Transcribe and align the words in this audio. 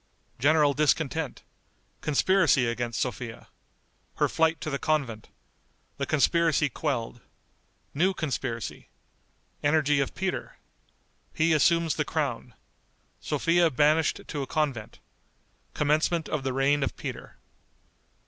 General 0.39 0.73
Discontent. 0.73 1.43
Conspiracy 2.01 2.65
against 2.65 2.99
Sophia. 2.99 3.49
Her 4.15 4.27
Flight 4.27 4.59
to 4.61 4.71
the 4.71 4.79
Convent. 4.79 5.29
The 5.97 6.07
Conspiracy 6.07 6.69
Quelled. 6.69 7.21
New 7.93 8.15
Conspiracy. 8.15 8.89
Energy 9.61 9.99
of 9.99 10.15
Peter. 10.15 10.57
He 11.35 11.53
Assumes 11.53 11.97
the 11.97 12.03
Crown. 12.03 12.55
Sophia 13.19 13.69
Banished 13.69 14.21
to 14.27 14.41
a 14.41 14.47
Convent. 14.47 14.97
Commencement 15.75 16.27
of 16.27 16.41
the 16.43 16.51
Reign 16.53 16.81
of 16.81 16.97
Peter. 16.97 17.37